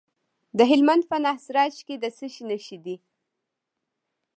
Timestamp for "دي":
2.85-2.95